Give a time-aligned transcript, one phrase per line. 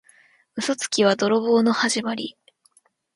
[0.55, 2.35] 嘘つきは泥棒のはじまり。